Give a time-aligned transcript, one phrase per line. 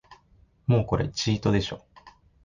[0.65, 1.85] もうこれチートでしょ